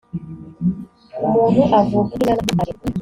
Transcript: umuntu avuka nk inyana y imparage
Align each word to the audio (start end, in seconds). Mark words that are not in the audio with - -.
umuntu 1.25 1.61
avuka 1.79 2.13
nk 2.21 2.27
inyana 2.27 2.47
y 2.47 2.51
imparage 2.51 2.85